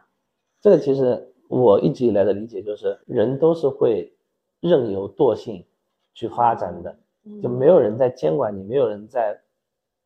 [0.62, 4.16] 这个其实我一直以来的理解就是，人都是会
[4.62, 5.66] 任由惰性
[6.14, 9.38] 去发展的，嗯就没有人在监管你，没有人在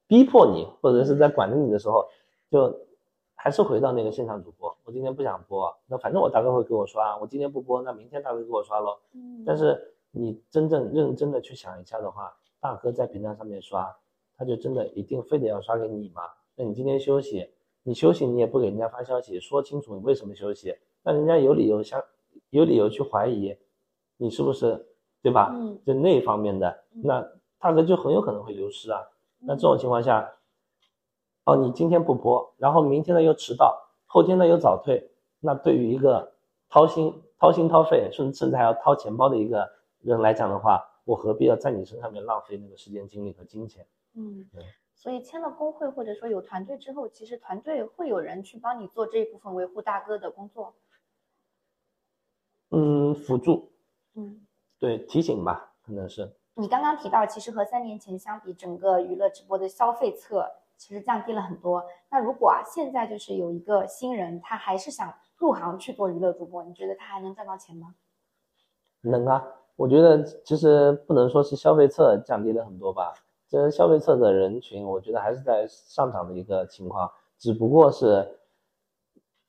[0.07, 2.07] 逼迫你，或者是在管着你的时候，
[2.49, 2.75] 就
[3.41, 4.75] 还是回到那个现场主播。
[4.83, 8.97] 我今天不想播，那反正我大哥会给我刷，我今天不播，那明天大哥给我刷喽。
[9.13, 13.95] 嗯但是你真正认真的去想一下的话，大哥在平台上面刷，
[14.37, 16.23] 他就真的一定非得要刷给你吗？
[16.55, 17.49] 那你今天休息，
[17.83, 22.03] 你休息你也不给人家发消息，说清楚你为什么休息，那人家有理由想
[22.49, 23.55] 有理由去怀疑
[24.17, 24.85] 你是不是
[25.21, 25.49] 对吧？
[25.53, 27.25] 嗯就那一方面的，嗯那
[27.57, 29.01] 大哥就很有可能会流失啊。
[29.39, 30.29] 那这种情况下，
[31.49, 35.09] 哦，你今天不播，然后明天呢又迟到，后天呢又早退，
[35.39, 36.31] 那对于一个
[36.69, 39.67] 掏心掏心掏肺，甚至甚至还要掏钱包的一个
[40.01, 43.87] 人来讲的话，我何必要在你身上面浪费那个时间、精力和金钱？
[44.13, 44.47] 嗯，
[44.93, 50.75] 所以签了工会或者说有团队之后，其实团队会有人去帮你做这一部分维护大哥的工作。
[52.69, 53.71] 嗯，辅助，
[54.13, 54.45] 嗯，
[54.77, 56.31] 对，提醒吧，可能是。
[56.53, 61.83] 你刚刚提到，其实和三年前相比，整个娱乐直播的消费侧其实降低了很多。
[62.09, 67.93] 那如果啊，现在就是有一个新人，他还是想入行去做娱乐主播，你觉得他还能赚到钱吗？
[69.01, 73.13] 能啊，我觉得其实不能说是消费侧降低了很多吧。
[73.49, 78.39] 这消费侧的人群，我觉得还是在上涨的一个情况，只不过是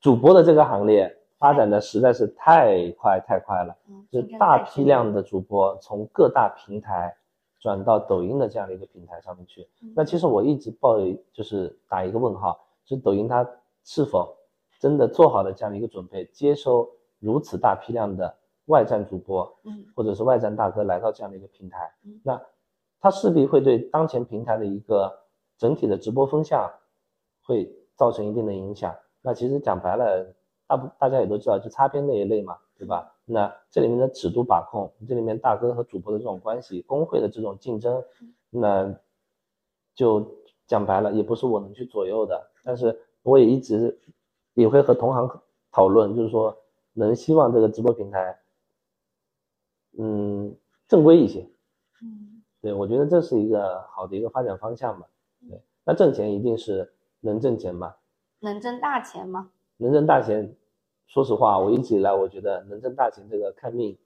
[0.00, 3.76] 主播的这个行列发展的实在是太快太快了，
[4.10, 7.14] 就大批量的主播从各大平台
[7.60, 9.68] 转到抖音的这样的一个平台上面去。
[9.94, 10.96] 那其实我一直抱
[11.32, 13.48] 就是打一个问号，就是抖音它
[13.84, 14.34] 是否
[14.80, 21.92] 真的做好了这样的一个准备，接收如此大批量的外站主播，嗯，或者是外站大哥来到这样的一个平台，
[22.24, 22.40] 那。
[23.02, 25.10] 它势必会对当前平台的一个
[25.56, 26.70] 整体的直播风向
[27.42, 28.94] 会造成一定的影响。
[29.22, 30.34] 那其实讲白了，
[30.66, 33.10] 大不大家也都知道，就擦边那一类嘛，对吧？
[33.30, 38.02] 那这里面的尺度把控，这里面大哥和主播的这种关系，工会的这种竞争，
[38.50, 38.92] 那
[39.94, 40.26] 就
[40.66, 42.50] 讲白了，也不是我能去左右的。
[42.64, 43.98] 但是我也一直
[44.54, 45.40] 也会和同行
[45.70, 46.56] 讨论，就是说
[46.92, 48.38] 能希望这个直播平台，
[49.98, 50.54] 嗯，
[50.88, 51.48] 正规一些。
[52.02, 55.06] 嗯对，我觉得这是一个好的一个发展方向嘛。
[55.48, 57.94] 对，那挣钱一定是能挣钱吗？
[58.40, 59.50] 能挣大钱吗？
[59.78, 60.54] 能挣大钱，
[61.12, 63.98] 说实话，我一直以来我觉得能挣大钱这个看命。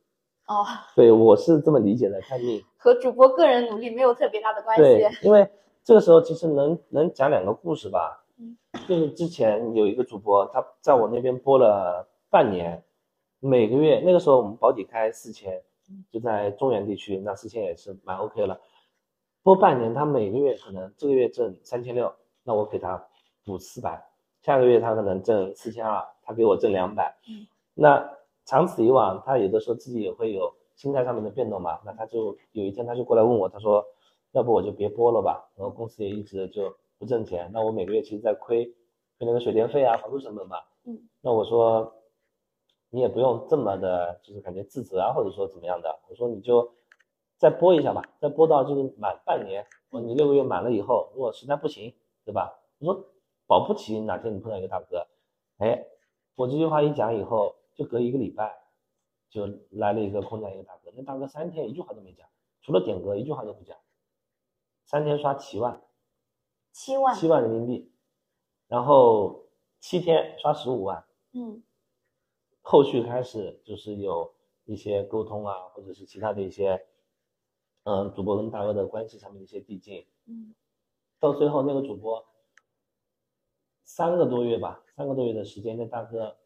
[0.47, 0.65] 哦，
[0.97, 4.83] 对，我是这么理解的，看命和主播个人努力没有特别大的关系。
[4.83, 5.47] 对，因为
[5.85, 8.25] 这个时候其实能能讲两个故事吧。
[8.39, 8.57] 嗯，
[8.89, 12.83] 就是之前有一个主播，他在我那边播了半年，
[13.39, 15.63] 每个月那个时候我们保底开四千。
[16.11, 18.59] 就在中原地区，那四千也是蛮 OK 了。
[19.43, 22.11] 播半年，他每个月可能这个月挣三千六，
[22.43, 23.07] 那我给他
[23.45, 24.03] 补四百。
[24.41, 27.17] 下个月他可能挣四千二，他给我挣两百。
[27.29, 31.81] 嗯，那长此以往，他有的时候自己也会有心态上面的变动嘛。
[31.85, 33.85] 那他就有一天他就过来问我，他说
[34.33, 35.49] ：“要不我就别播了吧？
[35.57, 38.65] 然后公司也一直就不挣钱，那我每个月其实在亏，
[39.19, 40.57] 亏那个水电费啊、房租成本嘛。”
[40.87, 41.95] 嗯，那我说。
[42.91, 45.99] 你也不用这么的，就是感觉自责啊，或者说怎么样的。
[46.09, 46.73] 我说你就
[47.37, 51.93] 再播一下吧，再播到就是满半年，我说你六个月满了以后，如果实在不行，
[52.25, 52.57] 对吧？
[52.79, 53.05] 我说
[53.49, 55.05] 保不齐哪天你碰到一个大哥，
[55.59, 55.85] 哎，
[56.35, 58.59] 我这句话一讲以后，就隔一个礼拜，
[59.29, 62.29] 就来了一个空降一个大哥，那大哥三天一句话都没讲，
[62.61, 63.77] 除了点歌一句话都不讲，
[64.85, 65.83] 三天刷七万，
[66.73, 67.93] 七万，七万人民币，
[68.67, 69.47] 然后
[69.81, 71.63] 七天刷十五万，嗯。
[72.67, 76.87] 后续开始就是有一些沟通啊，或者是其他的一些，
[77.83, 80.55] 嗯，主播跟大哥的关系上面的一些递进，嗯，
[81.21, 82.25] 到最后那个主播
[83.97, 86.37] 三个多月吧，三个多月的时间，那大哥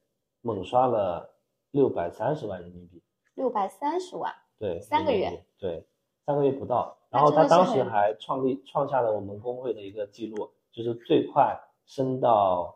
[0.42, 1.30] 猛刷了
[1.70, 3.02] 六百三十万人民币，
[3.36, 5.82] 六百三十万，对，三个月，对，
[6.26, 12.74] 三个月不到，然后他当时还创立创下了我们工会的一个记录，就是最快升到。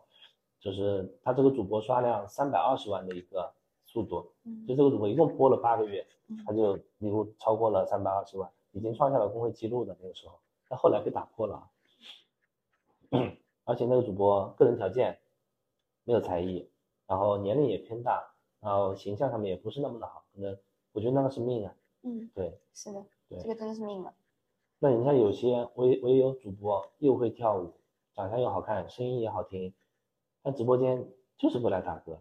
[0.59, 3.53] 就是他这个主播刷量三百二十万的一个
[3.85, 4.31] 速度，
[4.65, 6.03] 就这个主播一共播了八个月，
[6.47, 11.69] 他就几乎超过了三百二十万，已经创下了工会记录的那个时候，但后来被打破了，
[13.65, 15.19] 而且那个主播个人条件
[16.03, 16.69] 没有才艺，
[17.07, 20.57] 然后年龄也偏大，然后形象上面也不是那么的好，可能
[20.91, 24.13] 我觉得那个是命啊，嗯，对，是的，对，这个真的是命了。
[24.79, 27.73] 那你像有些我也我也有主播又会跳舞，
[28.13, 29.73] 长相又好看，声音也好听。
[30.43, 32.19] 他直播间就是不来大哥，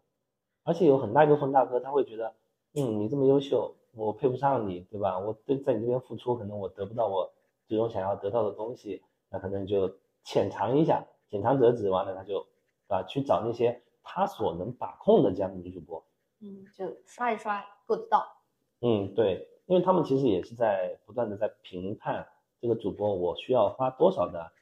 [0.62, 2.32] 而且有很大一部分大哥他会觉得，
[2.74, 5.18] 嗯，你这么优秀，我配不上你，对吧？
[5.18, 7.32] 我对在你这边付出，可能我得不到我
[7.66, 12.46] 最终想要得到的东西，那可能就浅尝一下，浅尝辄止，完了他就，
[12.88, 16.04] 啊，去找那些他所能把控的这样的女主播，
[16.40, 18.36] 嗯，就刷一刷够得到，
[18.82, 22.28] 嗯，对，因为他们其实也是在不断的在评判
[22.60, 24.52] 这个主播，我需要花多少的。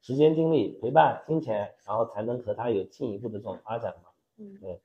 [0.00, 4.10] 时间、精力、陪伴、金钱，然后才能和他有进一步的这种发展嘛？
[4.36, 4.80] 嗯，对。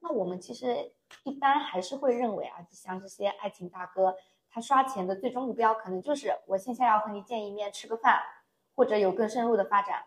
[0.00, 0.92] 那我们其实
[1.24, 4.16] 一般还是会认为啊，像这些爱情大哥，
[4.50, 8.20] 他刷钱的最终目标可能就是我线下要和你见一面吃个饭，
[8.74, 10.04] 或者有更深入的发展。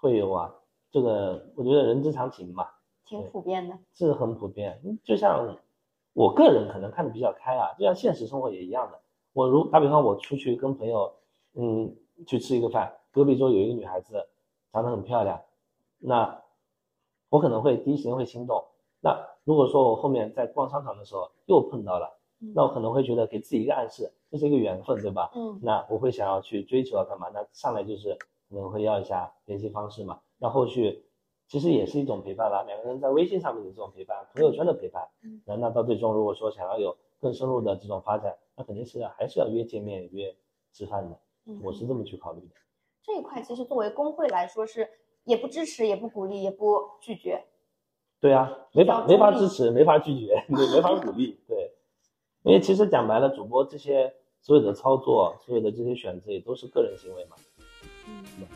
[0.00, 0.54] 会有啊，
[0.90, 2.66] 这个我觉得人之常情嘛，
[3.04, 3.78] 挺普遍的。
[3.92, 4.80] 是很普遍。
[5.04, 5.56] 就像
[6.12, 8.98] 我个人可能看的比较开啊，就像现实生活也一样的。
[9.32, 11.12] 我如打比方，我出去跟朋友，
[11.54, 11.94] 嗯，
[12.26, 12.92] 去吃一个饭。
[13.12, 14.26] 隔壁桌有一个女孩子，
[14.72, 15.40] 长得很漂亮，
[15.98, 16.42] 那
[17.28, 18.64] 我可能会第一时间会心动。
[19.00, 22.18] 那如果说我后面在逛商场的时候又碰到了，
[22.54, 25.30] 那我可能会觉得给自己一个暗示，这是一个缘分，对吧？
[25.34, 25.58] 嗯。
[25.62, 27.28] 那我会想要去追求啊，干嘛？
[27.32, 28.16] 那上来就是
[28.50, 30.20] 可能会要一下联系方式嘛。
[30.38, 31.04] 那后续
[31.46, 35.08] 其实也是一种陪伴吧，两个人在微信上面的这种陪伴，朋友圈的陪伴。
[35.22, 40.34] 嗯那那到最终如果说想要有更深入的这种发展，那肯定是还是要约见面、约
[40.72, 41.18] 吃饭的。
[41.46, 42.54] 嗯我是这么去考虑的。
[43.02, 44.88] 这一块其实作为工会来说是
[45.24, 47.44] 也不支持、也不鼓励、也不拒绝。
[48.20, 51.72] 对啊，没法没法支持，没法拒绝， 对，没法鼓励，对。
[52.42, 57.36] 因为其实讲白了，主播这些所有的操作，所有的这些选择也都是个人行为嘛。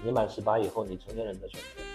[0.02, 1.93] 你满十八以后，你成年人的选择。